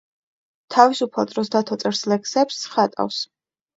[0.75, 3.21] თავისუფალ დროს დათო წერს ლექსებს, ხატავს.